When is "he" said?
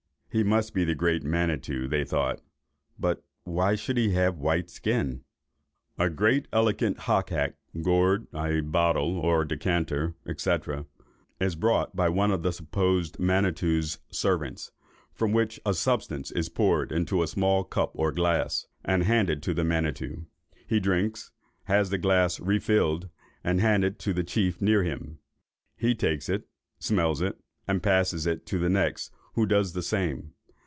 0.33-0.43, 3.97-4.11, 20.65-20.79, 25.75-25.93